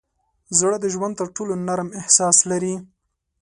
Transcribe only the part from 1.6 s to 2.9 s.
نرم احساس لري.